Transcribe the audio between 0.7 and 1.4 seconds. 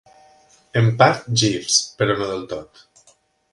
En part,